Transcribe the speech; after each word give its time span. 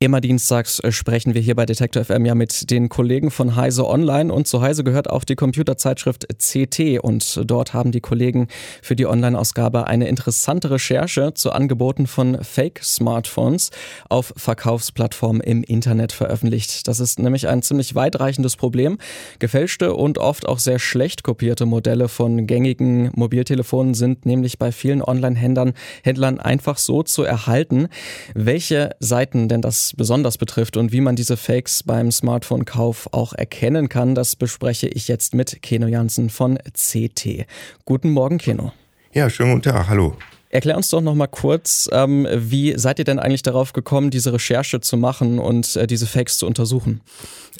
Immer 0.00 0.20
dienstags 0.20 0.78
äh, 0.78 0.92
sprechen 0.92 1.34
wir 1.34 1.40
hier 1.40 1.56
bei 1.56 1.66
Detektor 1.66 2.04
FM 2.04 2.24
ja 2.24 2.36
mit 2.36 2.70
den 2.70 2.88
Kollegen 2.88 3.32
von 3.32 3.56
Heise 3.56 3.84
Online 3.84 4.32
und 4.32 4.46
zu 4.46 4.62
Heise 4.62 4.84
gehört 4.84 5.10
auch 5.10 5.24
die 5.24 5.34
Computerzeitschrift 5.34 6.28
CT 6.38 7.00
und 7.02 7.40
dort 7.44 7.74
haben 7.74 7.90
die 7.90 8.00
Kollegen 8.00 8.46
für 8.80 8.94
die 8.94 9.06
Online-Ausgabe 9.06 9.88
eine 9.88 10.06
interessante 10.06 10.70
Recherche 10.70 11.34
zu 11.34 11.50
Angeboten 11.50 12.06
von 12.06 12.38
Fake-Smartphones 12.44 13.70
auf 14.08 14.32
Verkaufsplattformen 14.36 15.40
im 15.40 15.64
Internet 15.64 16.12
veröffentlicht. 16.12 16.86
Das 16.86 17.00
ist 17.00 17.18
nämlich 17.18 17.48
ein 17.48 17.62
ziemlich 17.62 17.96
weitreichendes 17.96 18.54
Problem. 18.54 18.98
Gefälschte 19.40 19.94
und 19.94 20.18
oft 20.18 20.46
auch 20.46 20.60
sehr 20.60 20.78
schlecht 20.78 21.24
kopierte 21.24 21.66
Modelle 21.66 22.06
von 22.06 22.46
gängigen 22.46 23.10
Mobiltelefonen 23.16 23.94
sind 23.94 24.26
nämlich 24.26 24.60
bei 24.60 24.70
vielen 24.70 25.02
Online-Händlern 25.02 25.72
Händlern 26.04 26.38
einfach 26.38 26.78
so 26.78 27.02
zu 27.02 27.24
erhalten. 27.24 27.88
Welche 28.36 28.90
Seiten 29.00 29.48
denn 29.48 29.60
das 29.60 29.87
besonders 29.96 30.38
betrifft 30.38 30.76
und 30.76 30.92
wie 30.92 31.00
man 31.00 31.16
diese 31.16 31.36
Fakes 31.36 31.82
beim 31.82 32.10
Smartphone-Kauf 32.10 33.08
auch 33.12 33.32
erkennen 33.32 33.88
kann, 33.88 34.14
das 34.14 34.36
bespreche 34.36 34.88
ich 34.88 35.08
jetzt 35.08 35.34
mit 35.34 35.62
Keno 35.62 35.86
Jansen 35.86 36.30
von 36.30 36.58
CT. 36.72 37.46
Guten 37.84 38.10
Morgen, 38.10 38.38
Keno. 38.38 38.72
Ja, 39.12 39.30
schönen 39.30 39.52
guten 39.52 39.70
Tag, 39.70 39.88
hallo. 39.88 40.16
Erklär 40.50 40.76
uns 40.76 40.88
doch 40.88 41.02
noch 41.02 41.14
mal 41.14 41.26
kurz, 41.26 41.90
ähm, 41.92 42.26
wie 42.32 42.78
seid 42.78 42.98
ihr 42.98 43.04
denn 43.04 43.18
eigentlich 43.18 43.42
darauf 43.42 43.74
gekommen, 43.74 44.10
diese 44.10 44.32
Recherche 44.32 44.80
zu 44.80 44.96
machen 44.96 45.38
und 45.38 45.76
äh, 45.76 45.86
diese 45.86 46.06
Fakes 46.06 46.38
zu 46.38 46.46
untersuchen? 46.46 47.02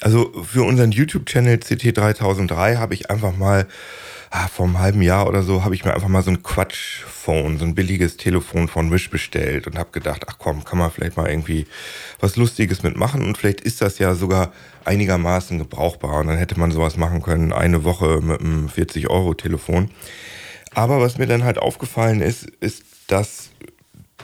Also 0.01 0.31
für 0.43 0.63
unseren 0.63 0.91
YouTube-Channel 0.91 1.57
CT3003 1.57 2.77
habe 2.77 2.95
ich 2.95 3.11
einfach 3.11 3.35
mal 3.37 3.67
ah, 4.29 4.47
vor 4.47 4.65
einem 4.65 4.79
halben 4.79 5.01
Jahr 5.01 5.27
oder 5.27 5.43
so 5.43 5.63
habe 5.63 5.75
ich 5.75 5.85
mir 5.85 5.93
einfach 5.93 6.07
mal 6.07 6.21
so 6.21 6.31
ein 6.31 6.43
Quatschphone, 6.43 7.57
so 7.57 7.65
ein 7.65 7.75
billiges 7.75 8.17
Telefon 8.17 8.67
von 8.67 8.91
Wish 8.91 9.09
bestellt 9.09 9.67
und 9.67 9.77
habe 9.77 9.91
gedacht, 9.91 10.23
ach 10.27 10.37
komm, 10.37 10.63
kann 10.63 10.79
man 10.79 10.91
vielleicht 10.91 11.17
mal 11.17 11.29
irgendwie 11.29 11.65
was 12.19 12.35
Lustiges 12.35 12.83
mitmachen 12.83 13.25
und 13.25 13.37
vielleicht 13.37 13.61
ist 13.61 13.81
das 13.81 13.99
ja 13.99 14.13
sogar 14.13 14.51
einigermaßen 14.85 15.57
gebrauchbar 15.57 16.19
und 16.19 16.27
dann 16.27 16.37
hätte 16.37 16.59
man 16.59 16.71
sowas 16.71 16.97
machen 16.97 17.21
können, 17.21 17.53
eine 17.53 17.83
Woche 17.83 18.21
mit 18.21 18.39
einem 18.39 18.67
40-Euro-Telefon. 18.67 19.89
Aber 20.73 20.99
was 21.01 21.17
mir 21.17 21.25
dann 21.25 21.43
halt 21.43 21.57
aufgefallen 21.57 22.21
ist, 22.21 22.45
ist, 22.59 22.83
dass 23.07 23.49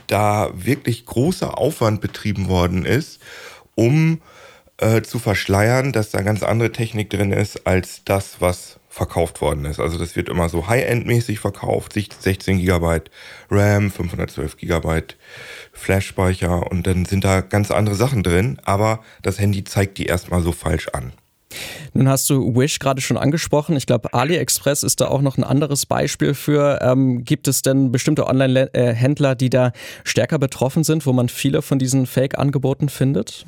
da 0.07 0.51
wirklich 0.53 1.05
großer 1.05 1.57
Aufwand 1.57 2.01
betrieben 2.01 2.47
worden 2.47 2.85
ist, 2.85 3.19
um 3.73 4.21
äh, 4.77 5.01
zu 5.01 5.19
verschleiern, 5.19 5.91
dass 5.91 6.11
da 6.11 6.21
ganz 6.21 6.43
andere 6.43 6.71
Technik 6.71 7.09
drin 7.09 7.31
ist 7.31 7.65
als 7.65 8.03
das, 8.03 8.37
was 8.39 8.79
verkauft 8.95 9.41
worden 9.41 9.65
ist. 9.65 9.81
Also 9.81 9.97
das 9.97 10.15
wird 10.15 10.29
immer 10.29 10.47
so 10.47 10.69
High-End-mäßig 10.69 11.39
verkauft, 11.39 11.93
16 11.93 12.59
GB 12.59 13.01
RAM, 13.51 13.91
512 13.91 14.55
GB 14.55 15.01
Flash-Speicher 15.73 16.71
und 16.71 16.87
dann 16.87 17.03
sind 17.03 17.25
da 17.25 17.41
ganz 17.41 17.71
andere 17.71 17.95
Sachen 17.95 18.23
drin, 18.23 18.57
aber 18.63 19.01
das 19.21 19.37
Handy 19.37 19.65
zeigt 19.65 19.97
die 19.97 20.05
erstmal 20.05 20.41
so 20.41 20.53
falsch 20.53 20.87
an. 20.93 21.11
Nun 21.93 22.07
hast 22.07 22.29
du 22.29 22.55
Wish 22.55 22.79
gerade 22.79 23.01
schon 23.01 23.17
angesprochen. 23.17 23.75
Ich 23.75 23.85
glaube, 23.85 24.13
AliExpress 24.13 24.83
ist 24.83 25.01
da 25.01 25.07
auch 25.07 25.21
noch 25.21 25.37
ein 25.37 25.43
anderes 25.43 25.85
Beispiel 25.85 26.33
für. 26.33 26.79
Ähm, 26.81 27.25
gibt 27.25 27.49
es 27.49 27.61
denn 27.61 27.91
bestimmte 27.91 28.27
Online-Händler, 28.27 29.35
die 29.35 29.49
da 29.49 29.73
stärker 30.05 30.39
betroffen 30.39 30.85
sind, 30.85 31.05
wo 31.05 31.11
man 31.11 31.27
viele 31.27 31.61
von 31.61 31.79
diesen 31.79 32.05
Fake-Angeboten 32.05 32.87
findet? 32.87 33.45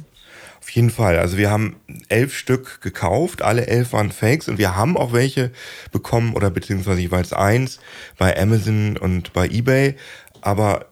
Auf 0.67 0.71
jeden 0.71 0.89
Fall. 0.89 1.17
Also 1.17 1.37
wir 1.37 1.49
haben 1.49 1.77
elf 2.09 2.35
Stück 2.35 2.81
gekauft, 2.81 3.41
alle 3.41 3.67
elf 3.67 3.93
waren 3.93 4.11
Fakes 4.11 4.49
und 4.49 4.57
wir 4.57 4.75
haben 4.75 4.97
auch 4.97 5.13
welche 5.13 5.53
bekommen 5.93 6.33
oder 6.33 6.51
beziehungsweise 6.51 6.99
jeweils 6.99 7.31
eins 7.31 7.79
bei 8.17 8.37
Amazon 8.37 8.97
und 8.97 9.31
bei 9.31 9.47
eBay. 9.47 9.95
Aber 10.41 10.87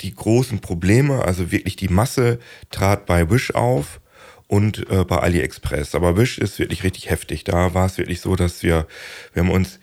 die 0.00 0.14
großen 0.14 0.60
Probleme, 0.60 1.22
also 1.22 1.52
wirklich 1.52 1.76
die 1.76 1.88
Masse, 1.88 2.38
trat 2.70 3.04
bei 3.04 3.28
Wish 3.28 3.50
auf 3.54 4.00
und 4.46 4.90
äh, 4.90 5.04
bei 5.04 5.18
AliExpress. 5.18 5.94
Aber 5.94 6.16
Wish 6.16 6.38
ist 6.38 6.58
wirklich 6.58 6.82
richtig 6.82 7.10
heftig. 7.10 7.44
Da 7.44 7.74
war 7.74 7.84
es 7.84 7.98
wirklich 7.98 8.22
so, 8.22 8.36
dass 8.36 8.62
wir, 8.62 8.86
wir 9.34 9.42
haben 9.42 9.50
uns, 9.50 9.80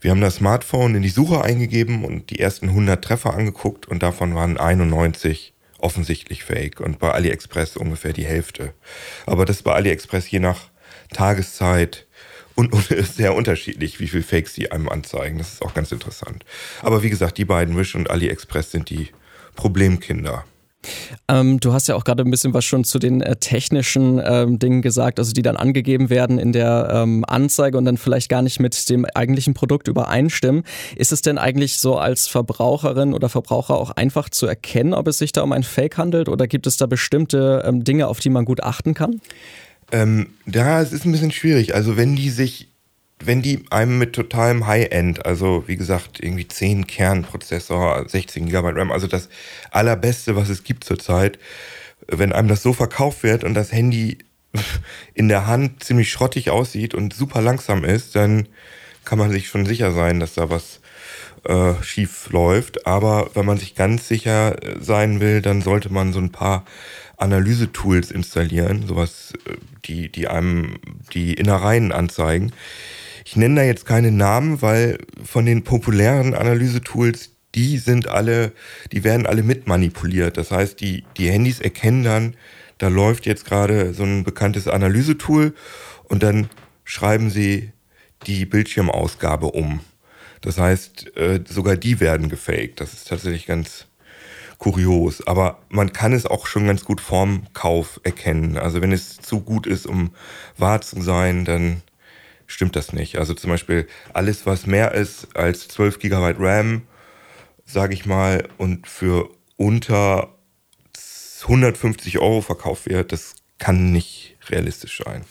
wir 0.00 0.12
haben 0.12 0.22
das 0.22 0.36
Smartphone 0.36 0.94
in 0.94 1.02
die 1.02 1.10
Suche 1.10 1.44
eingegeben 1.44 2.06
und 2.06 2.30
die 2.30 2.38
ersten 2.38 2.70
100 2.70 3.04
Treffer 3.04 3.34
angeguckt 3.34 3.86
und 3.86 4.02
davon 4.02 4.34
waren 4.34 4.56
91 4.56 5.52
offensichtlich 5.78 6.44
fake 6.44 6.80
und 6.80 6.98
bei 6.98 7.12
AliExpress 7.12 7.76
ungefähr 7.76 8.12
die 8.12 8.26
Hälfte. 8.26 8.74
Aber 9.26 9.44
das 9.44 9.56
ist 9.56 9.62
bei 9.62 9.74
AliExpress 9.74 10.30
je 10.30 10.40
nach 10.40 10.68
Tageszeit 11.12 12.06
und, 12.54 12.72
und 12.72 12.90
ist 12.90 13.16
sehr 13.16 13.34
unterschiedlich, 13.34 14.00
wie 14.00 14.08
viel 14.08 14.22
Fakes 14.22 14.54
die 14.54 14.72
einem 14.72 14.88
anzeigen. 14.88 15.38
Das 15.38 15.52
ist 15.52 15.62
auch 15.62 15.74
ganz 15.74 15.92
interessant. 15.92 16.44
Aber 16.82 17.02
wie 17.02 17.10
gesagt, 17.10 17.38
die 17.38 17.44
beiden 17.44 17.76
Wish 17.76 17.94
und 17.94 18.10
AliExpress 18.10 18.72
sind 18.72 18.90
die 18.90 19.08
Problemkinder. 19.54 20.44
Ähm, 21.28 21.60
du 21.60 21.72
hast 21.72 21.88
ja 21.88 21.96
auch 21.96 22.04
gerade 22.04 22.22
ein 22.22 22.30
bisschen 22.30 22.54
was 22.54 22.64
schon 22.64 22.84
zu 22.84 22.98
den 22.98 23.20
äh, 23.20 23.36
technischen 23.36 24.20
ähm, 24.24 24.58
Dingen 24.58 24.80
gesagt, 24.80 25.18
also 25.18 25.32
die 25.32 25.42
dann 25.42 25.56
angegeben 25.56 26.08
werden 26.08 26.38
in 26.38 26.52
der 26.52 26.88
ähm, 26.92 27.24
Anzeige 27.26 27.76
und 27.76 27.84
dann 27.84 27.96
vielleicht 27.96 28.28
gar 28.28 28.42
nicht 28.42 28.60
mit 28.60 28.88
dem 28.88 29.04
eigentlichen 29.14 29.54
Produkt 29.54 29.88
übereinstimmen. 29.88 30.62
Ist 30.96 31.12
es 31.12 31.22
denn 31.22 31.36
eigentlich 31.36 31.78
so 31.78 31.98
als 31.98 32.28
Verbraucherin 32.28 33.12
oder 33.12 33.28
Verbraucher 33.28 33.76
auch 33.76 33.90
einfach 33.90 34.28
zu 34.28 34.46
erkennen, 34.46 34.94
ob 34.94 35.08
es 35.08 35.18
sich 35.18 35.32
da 35.32 35.42
um 35.42 35.52
ein 35.52 35.64
Fake 35.64 35.98
handelt 35.98 36.28
oder 36.28 36.46
gibt 36.46 36.66
es 36.66 36.76
da 36.76 36.86
bestimmte 36.86 37.64
ähm, 37.66 37.84
Dinge, 37.84 38.08
auf 38.08 38.20
die 38.20 38.30
man 38.30 38.44
gut 38.44 38.62
achten 38.62 38.94
kann? 38.94 39.20
Ähm, 39.90 40.28
ja, 40.46 40.80
es 40.80 40.92
ist 40.92 41.04
ein 41.04 41.12
bisschen 41.12 41.32
schwierig. 41.32 41.74
Also 41.74 41.96
wenn 41.96 42.14
die 42.14 42.30
sich 42.30 42.68
wenn 43.20 43.42
die 43.42 43.64
einem 43.70 43.98
mit 43.98 44.12
totalem 44.12 44.66
High-End, 44.66 45.26
also 45.26 45.64
wie 45.66 45.76
gesagt, 45.76 46.22
irgendwie 46.22 46.46
10 46.46 46.86
Kernprozessor, 46.86 48.08
16 48.08 48.48
GB 48.48 48.70
RAM, 48.74 48.92
also 48.92 49.06
das 49.06 49.28
allerbeste, 49.70 50.36
was 50.36 50.48
es 50.48 50.62
gibt 50.62 50.84
zurzeit, 50.84 51.38
wenn 52.06 52.32
einem 52.32 52.48
das 52.48 52.62
so 52.62 52.72
verkauft 52.72 53.22
wird 53.22 53.44
und 53.44 53.54
das 53.54 53.72
Handy 53.72 54.18
in 55.14 55.28
der 55.28 55.46
Hand 55.46 55.82
ziemlich 55.82 56.10
schrottig 56.10 56.50
aussieht 56.50 56.94
und 56.94 57.12
super 57.12 57.40
langsam 57.40 57.84
ist, 57.84 58.14
dann 58.14 58.48
kann 59.04 59.18
man 59.18 59.30
sich 59.30 59.48
schon 59.48 59.66
sicher 59.66 59.92
sein, 59.92 60.20
dass 60.20 60.34
da 60.34 60.50
was 60.50 60.80
äh, 61.44 61.74
schief 61.82 62.30
läuft. 62.30 62.86
Aber 62.86 63.30
wenn 63.34 63.46
man 63.46 63.58
sich 63.58 63.74
ganz 63.74 64.06
sicher 64.08 64.56
sein 64.80 65.20
will, 65.20 65.40
dann 65.40 65.62
sollte 65.62 65.92
man 65.92 66.12
so 66.12 66.20
ein 66.20 66.32
paar 66.32 66.64
Analyse-Tools 67.16 68.10
installieren, 68.10 68.86
sowas, 68.86 69.32
äh, 69.46 69.54
die, 69.86 70.10
die 70.10 70.28
einem 70.28 70.78
die 71.12 71.34
Innereien 71.34 71.92
anzeigen. 71.92 72.52
Ich 73.28 73.36
nenne 73.36 73.56
da 73.56 73.62
jetzt 73.62 73.84
keine 73.84 74.10
Namen, 74.10 74.62
weil 74.62 74.96
von 75.22 75.44
den 75.44 75.62
populären 75.62 76.32
Analysetools, 76.32 77.32
die 77.54 77.76
sind 77.76 78.08
alle, 78.08 78.52
die 78.90 79.04
werden 79.04 79.26
alle 79.26 79.42
mitmanipuliert. 79.42 80.38
Das 80.38 80.50
heißt, 80.50 80.80
die, 80.80 81.04
die 81.18 81.28
Handys 81.28 81.60
erkennen 81.60 82.04
dann, 82.04 82.36
da 82.78 82.88
läuft 82.88 83.26
jetzt 83.26 83.44
gerade 83.44 83.92
so 83.92 84.02
ein 84.02 84.24
bekanntes 84.24 84.66
Analysetool 84.66 85.54
und 86.04 86.22
dann 86.22 86.48
schreiben 86.84 87.28
sie 87.28 87.72
die 88.26 88.46
Bildschirmausgabe 88.46 89.48
um. 89.48 89.80
Das 90.40 90.56
heißt, 90.56 91.14
äh, 91.18 91.40
sogar 91.46 91.76
die 91.76 92.00
werden 92.00 92.30
gefaked. 92.30 92.80
Das 92.80 92.94
ist 92.94 93.08
tatsächlich 93.08 93.44
ganz 93.44 93.88
kurios. 94.56 95.26
Aber 95.26 95.58
man 95.68 95.92
kann 95.92 96.14
es 96.14 96.24
auch 96.24 96.46
schon 96.46 96.66
ganz 96.66 96.82
gut 96.82 97.02
vorm 97.02 97.42
Kauf 97.52 98.00
erkennen. 98.04 98.56
Also 98.56 98.80
wenn 98.80 98.90
es 98.90 99.18
zu 99.18 99.42
gut 99.42 99.66
ist, 99.66 99.86
um 99.86 100.14
wahr 100.56 100.80
zu 100.80 101.02
sein, 101.02 101.44
dann 101.44 101.82
stimmt 102.48 102.74
das 102.74 102.92
nicht. 102.92 103.18
Also 103.18 103.34
zum 103.34 103.50
Beispiel 103.50 103.86
alles, 104.12 104.44
was 104.46 104.66
mehr 104.66 104.92
ist 104.92 105.36
als 105.36 105.68
12 105.68 106.00
GB 106.00 106.34
RAM, 106.38 106.88
sage 107.64 107.94
ich 107.94 108.06
mal, 108.06 108.48
und 108.56 108.88
für 108.88 109.30
unter 109.56 110.34
150 111.42 112.18
Euro 112.18 112.40
verkauft 112.40 112.88
wird, 112.88 113.12
das 113.12 113.36
kann 113.58 113.92
nicht 113.92 114.36
realistisch 114.48 115.00
sein. 115.04 115.24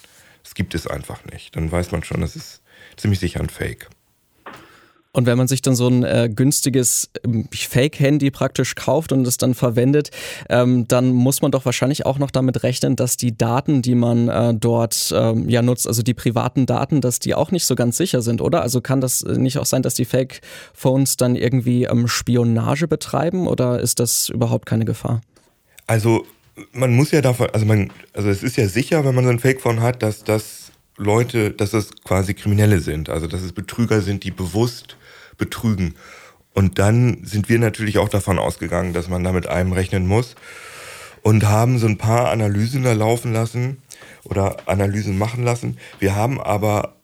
Das 0.44 0.54
gibt 0.54 0.74
es 0.76 0.88
einfach 0.88 1.26
nicht. 1.26 1.56
Dann 1.56 1.72
weiß 1.72 1.92
man 1.92 2.04
schon, 2.04 2.22
das 2.22 2.36
ist 2.36 2.62
ziemlich 2.96 3.20
sicher 3.20 3.42
ein 3.42 3.50
Fake. 3.50 3.90
Und 5.18 5.26
wenn 5.26 5.36
man 5.36 5.48
sich 5.48 5.64
dann 5.64 5.76
so 5.76 5.88
ein 5.88 6.04
äh, 6.04 6.30
günstiges 6.32 7.10
ähm, 7.26 7.50
Fake-Handy 7.52 8.30
praktisch 8.30 8.76
kauft 8.76 9.12
und 9.12 9.26
es 9.26 9.38
dann 9.38 9.56
verwendet, 9.56 10.12
ähm, 10.48 10.88
dann 10.88 11.10
muss 11.10 11.42
man 11.42 11.50
doch 11.50 11.66
wahrscheinlich 11.66 12.06
auch 12.06 12.20
noch 12.20 12.30
damit 12.30 12.62
rechnen, 12.62 12.96
dass 12.96 13.18
die 13.18 13.36
Daten, 13.36 13.82
die 13.82 13.96
man 13.96 14.30
äh, 14.30 14.54
dort 14.54 15.12
ähm, 15.18 15.50
ja 15.50 15.64
nutzt, 15.64 15.88
also 15.88 16.04
die 16.04 16.14
privaten 16.14 16.68
Daten, 16.68 17.02
dass 17.02 17.18
die 17.18 17.34
auch 17.34 17.50
nicht 17.50 17.66
so 17.66 17.74
ganz 17.74 17.98
sicher 17.98 18.22
sind, 18.22 18.42
oder? 18.42 18.62
Also 18.62 18.80
kann 18.80 19.02
das 19.02 19.24
nicht 19.24 19.58
auch 19.58 19.66
sein, 19.66 19.82
dass 19.82 19.96
die 19.96 20.06
Fake-Phones 20.06 21.18
dann 21.18 21.36
irgendwie 21.36 21.86
ähm, 21.86 22.08
Spionage 22.08 22.88
betreiben 22.88 23.48
oder 23.48 23.80
ist 23.80 24.00
das 24.00 24.30
überhaupt 24.30 24.68
keine 24.68 24.86
Gefahr? 24.86 25.22
Also 25.88 26.28
man 26.74 26.96
muss 26.96 27.10
ja 27.10 27.22
davon, 27.22 27.48
also 27.54 27.66
man, 27.66 27.92
also 28.14 28.30
es 28.30 28.44
ist 28.44 28.56
ja 28.56 28.68
sicher, 28.68 29.04
wenn 29.04 29.16
man 29.16 29.24
so 29.24 29.32
ein 29.32 29.40
Fake-Phone 29.40 29.82
hat, 29.82 30.04
dass 30.04 30.24
das 30.24 30.67
Leute, 30.98 31.52
dass 31.52 31.72
das 31.72 31.92
quasi 32.04 32.34
Kriminelle 32.34 32.80
sind, 32.80 33.10
also 33.10 33.28
dass 33.28 33.42
es 33.42 33.54
Betrüger 33.54 34.02
sind, 34.02 34.24
die 34.24 34.32
bewusst 34.32 34.98
betrügen. 35.38 35.96
Und 36.54 36.80
dann 36.80 37.24
sind 37.24 37.50
wir 37.50 37.60
natürlich 37.60 38.00
auch 38.00 38.10
davon 38.10 38.40
ausgegangen, 38.40 38.94
dass 38.94 39.08
man 39.08 39.24
da 39.24 39.32
mit 39.32 39.48
einem 39.48 39.74
rechnen 39.74 40.08
muss 40.08 40.36
und 41.22 41.46
haben 41.46 41.78
so 41.78 41.88
ein 41.88 42.00
paar 42.00 42.32
Analysen 42.32 42.84
da 42.84 42.94
laufen 42.94 43.32
lassen 43.32 43.78
oder 44.24 44.58
Analysen 44.66 45.18
machen 45.18 45.44
lassen. 45.44 45.78
Wir 46.00 46.16
haben 46.16 46.42
aber 46.42 46.96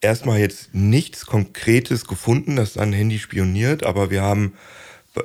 erstmal 0.00 0.38
jetzt 0.38 0.74
nichts 0.74 1.26
Konkretes 1.26 2.06
gefunden, 2.06 2.56
dass 2.56 2.78
ein 2.78 2.92
Handy 2.92 3.18
spioniert, 3.18 3.84
aber 3.84 4.10
wir 4.10 4.22
haben 4.22 4.54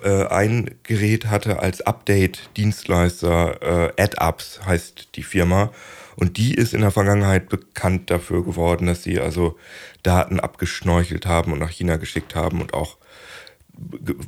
äh, 0.03 0.27
ein 0.27 0.75
Gerät 0.83 1.27
hatte 1.27 1.59
als 1.59 1.81
Update-Dienstleister, 1.81 3.93
äh, 3.97 4.01
AdUps 4.01 4.61
heißt 4.65 5.09
die 5.15 5.23
Firma. 5.23 5.71
Und 6.15 6.38
die 6.38 6.53
ist 6.53 6.73
in 6.73 6.81
der 6.81 6.91
Vergangenheit 6.91 7.49
bekannt 7.49 8.09
dafür 8.09 8.43
geworden, 8.43 8.88
dass 8.88 9.03
sie 9.03 9.19
also 9.19 9.57
Daten 10.03 10.39
abgeschnorchelt 10.39 11.25
haben 11.25 11.53
und 11.53 11.59
nach 11.59 11.69
China 11.69 11.97
geschickt 11.97 12.35
haben 12.35 12.61
und 12.61 12.73
auch 12.73 12.97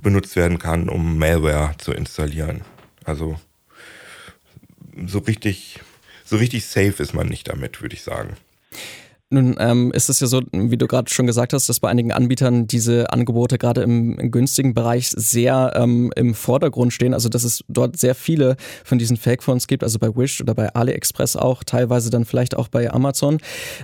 benutzt 0.01 0.35
werden 0.35 0.59
kann, 0.59 0.89
um 0.89 1.17
Malware 1.17 1.75
zu 1.77 1.91
installieren. 1.91 2.61
Also 3.03 3.39
so 5.05 5.19
richtig, 5.19 5.81
so 6.23 6.37
richtig 6.37 6.65
safe 6.65 7.01
ist 7.01 7.13
man 7.13 7.27
nicht 7.27 7.49
damit, 7.49 7.81
würde 7.81 7.95
ich 7.95 8.03
sagen. 8.03 8.35
Nun 9.33 9.55
ähm, 9.57 9.91
ist 9.91 10.09
es 10.09 10.19
ja 10.19 10.27
so, 10.27 10.41
wie 10.51 10.77
du 10.77 10.85
gerade 10.85 11.09
schon 11.09 11.25
gesagt 11.25 11.53
hast, 11.53 11.67
dass 11.67 11.79
bei 11.79 11.89
einigen 11.89 12.11
Anbietern 12.11 12.67
diese 12.67 13.11
Angebote 13.11 13.57
gerade 13.57 13.81
im, 13.81 14.19
im 14.19 14.29
günstigen 14.29 14.75
Bereich 14.75 15.09
sehr 15.09 15.73
ähm, 15.75 16.13
im 16.15 16.35
Vordergrund 16.35 16.93
stehen. 16.93 17.15
Also 17.15 17.29
dass 17.29 17.43
es 17.43 17.63
dort 17.67 17.97
sehr 17.97 18.13
viele 18.13 18.57
von 18.83 18.99
diesen 18.99 19.17
Fake-Phones 19.17 19.65
gibt, 19.65 19.83
also 19.83 19.97
bei 19.97 20.15
Wish 20.15 20.39
oder 20.39 20.53
bei 20.53 20.75
AliExpress 20.75 21.35
auch, 21.35 21.63
teilweise 21.63 22.11
dann 22.11 22.25
vielleicht 22.25 22.55
auch 22.55 22.67
bei 22.67 22.91
Amazon. 22.91 23.39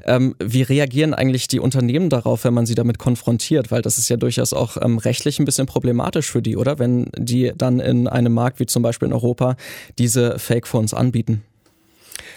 Ähm, 0.06 0.36
wie 0.40 0.62
reagieren 0.62 1.16
eigentlich 1.16 1.48
die 1.48 1.60
Unternehmen 1.60 2.12
darauf, 2.12 2.44
wenn 2.44 2.54
man 2.54 2.68
sie 2.68 2.76
damit 2.76 3.00
konfrontiert? 3.00 3.72
Weil 3.72 3.82
das 3.82 3.98
ist 3.98 4.08
ja 4.08 4.18
durchaus 4.18 4.54
auch 4.54 4.78
ähm, 4.80 5.00
rechtlich 5.00 5.40
ein 5.40 5.46
bisschen 5.46 5.66
problematisch 5.66 6.30
für 6.30 6.44
die, 6.44 6.58
oder? 6.58 6.78
Wenn 6.78 7.10
die 7.18 7.54
dann 7.58 7.80
in 7.80 8.08
einem 8.08 8.34
Markt 8.34 8.60
wie 8.60 8.68
zum 8.68 8.84
Beispiel 8.84 9.08
in 9.08 9.14
Europa 9.14 9.56
diese 9.98 10.38
Fake-Phones 10.38 10.94
anbieten. 10.94 11.42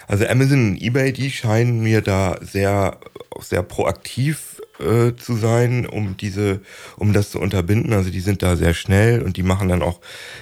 Also 0.07 0.25
Amazon 0.27 0.71
und 0.71 0.81
eBay, 0.81 1.13
die 1.13 1.31
scheinen 1.31 1.81
mir 1.81 2.01
da 2.01 2.37
sehr, 2.41 2.97
sehr 3.39 3.63
proaktiv 3.63 4.61
äh, 4.79 5.15
zu 5.15 5.35
sein, 5.35 5.85
um 5.85 6.17
diese, 6.17 6.61
um 6.97 7.13
das 7.13 7.31
zu 7.31 7.39
unterbinden. 7.39 7.93
Also 7.93 8.09
die 8.09 8.19
sind 8.19 8.41
da 8.41 8.55
sehr 8.55 8.73
schnell 8.73 9.21
und 9.21 9.37
die 9.37 9.43
machen 9.43 9.69
dann 9.69 9.81
auch 9.81 9.99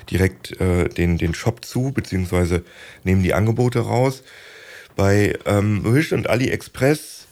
direkt 0.10 0.60
äh, 0.60 0.88
den, 0.90 1.18
den 1.18 1.34
Shop 1.34 1.64
zu, 1.66 1.92
beziehungsweise 1.92 2.64
nehmen 3.04 3.24
die 3.24 3.34
Angebote 3.34 3.80
raus. 3.80 4.24
Bei 4.96 5.38
ähm, 5.46 5.82
Wish 5.84 6.12
und 6.12 6.30
AliExpress 6.30 7.28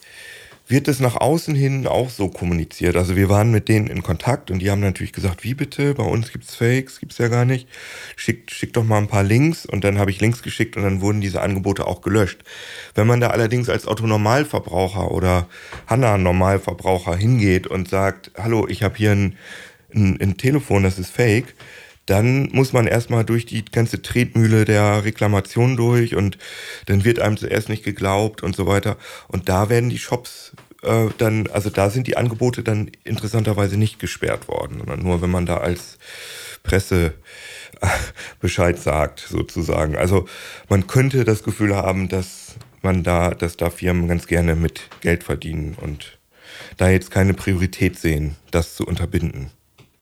wird 0.70 0.88
es 0.88 1.00
nach 1.00 1.16
außen 1.16 1.56
hin 1.56 1.88
auch 1.88 2.12
so 2.12 2.30
kommuniziert. 2.30 2.96
Also 2.96 3.16
wir 3.16 3.28
waren 3.28 3.50
mit 3.50 3.68
denen 3.68 3.88
in 3.88 4.04
Kontakt 4.04 4.52
und 4.52 4.60
die 4.60 4.70
haben 4.70 4.82
natürlich 4.82 5.14
gesagt, 5.14 5.44
wie 5.44 5.56
bitte, 5.56 5.96
bei 5.96 6.04
uns 6.04 6.32
gibt's 6.32 6.56
Fakes, 6.56 7.00
gibt's 7.00 7.18
ja 7.18 7.28
gar 7.28 7.44
nicht. 7.44 7.68
Schickt, 8.16 8.52
schickt 8.52 8.78
doch 8.78 8.84
mal 8.84 9.00
ein 9.00 9.08
paar 9.08 9.24
Links 9.24 9.66
und 9.66 9.84
dann 9.84 9.98
habe 9.98 10.12
ich 10.12 10.22
Links 10.22 10.44
geschickt 10.44 10.78
und 10.78 10.84
dann 10.84 11.02
wurden 11.02 11.22
diese 11.22 11.42
Angebote 11.42 11.88
auch 11.88 12.02
gelöscht. 12.02 12.44
Wenn 12.94 13.08
man 13.08 13.20
da 13.20 13.32
allerdings 13.32 13.68
als 13.68 13.88
Autonormalverbraucher 13.88 15.10
oder 15.10 15.48
Hanna-Normalverbraucher 15.88 17.16
hingeht 17.16 17.66
und 17.66 17.90
sagt, 17.90 18.32
hallo, 18.38 18.68
ich 18.68 18.84
habe 18.84 18.96
hier 18.96 19.14
ein, 19.14 19.38
ein, 19.94 20.22
ein 20.22 20.38
Telefon, 20.38 20.84
das 20.84 21.00
ist 21.00 21.10
fake, 21.10 21.56
dann 22.10 22.50
muss 22.52 22.74
man 22.74 22.88
erstmal 22.88 23.24
durch 23.24 23.46
die 23.46 23.64
ganze 23.64 24.02
Tretmühle 24.02 24.66
der 24.66 25.04
Reklamation 25.04 25.78
durch 25.78 26.16
und 26.16 26.38
dann 26.88 27.04
wird 27.06 27.20
einem 27.20 27.38
zuerst 27.38 27.70
nicht 27.70 27.84
geglaubt 27.84 28.42
und 28.42 28.56
so 28.56 28.66
weiter. 28.66 28.98
Und 29.28 29.48
da 29.48 29.70
werden 29.70 29.90
die 29.90 30.00
Shops 30.00 30.54
äh, 30.82 31.08
dann, 31.18 31.48
also 31.48 31.70
da 31.70 31.90
sind 31.90 32.08
die 32.08 32.18
Angebote 32.18 32.64
dann 32.64 32.90
interessanterweise 33.04 33.78
nicht 33.78 34.00
gesperrt 34.00 34.48
worden, 34.48 34.80
sondern 34.80 35.04
nur 35.04 35.22
wenn 35.22 35.30
man 35.30 35.46
da 35.46 35.58
als 35.58 36.00
Presse 36.64 37.14
äh, 37.82 37.88
Bescheid 38.40 38.80
sagt, 38.80 39.20
sozusagen. 39.20 39.96
Also 39.96 40.28
man 40.68 40.88
könnte 40.88 41.26
das 41.26 41.44
Gefühl 41.44 41.76
haben, 41.76 42.10
dass 42.10 42.56
man 42.82 43.04
da, 43.04 43.32
dass 43.32 43.58
da 43.58 43.70
Firmen 43.70 44.08
ganz 44.08 44.26
gerne 44.26 44.56
mit 44.56 44.82
Geld 45.02 45.24
verdienen 45.24 45.76
und 45.80 46.18
da 46.78 46.90
jetzt 46.90 47.12
keine 47.12 47.34
Priorität 47.34 48.00
sehen, 48.00 48.36
das 48.52 48.76
zu 48.76 48.86
unterbinden. 48.86 49.52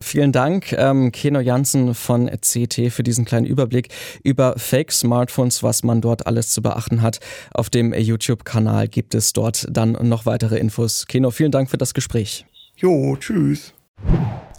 Vielen 0.02 0.32
Dank, 0.32 0.74
ähm, 0.74 1.12
Keno 1.12 1.40
Jansen 1.40 1.96
von 1.96 2.30
CT, 2.30 2.92
für 2.92 3.04
diesen 3.04 3.26
kleinen 3.26 3.46
Überblick 3.46 3.90
über 4.24 4.54
Fake-Smartphones, 4.58 5.64
was 5.64 5.84
man 5.84 6.02
dort 6.02 6.28
alles 6.28 6.52
zu 6.52 6.62
beachten 6.62 7.02
hat. 7.02 7.20
Auf 7.54 7.70
dem 7.70 7.94
YouTube-Kanal 7.94 8.88
gibt 8.88 9.16
es 9.16 9.34
dort 9.34 9.68
dann 9.70 9.98
noch 10.02 10.26
weitere 10.26 10.58
Infos. 10.58 11.08
Keno, 11.08 11.32
vielen 11.32 11.52
Dank 11.52 11.70
für 11.70 11.78
das 11.78 11.94
Gespräch. 11.94 12.46
Jo, 12.76 13.16
tschüss. 13.18 13.74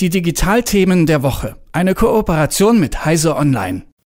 Die 0.01 0.11
Digitalthemen 0.11 1.07
der 1.07 1.23
Woche. 1.23 1.57
Eine 1.73 1.95
Kooperation 1.95 2.81
mit 2.81 3.05
Heise 3.05 3.37
Online. 3.37 3.88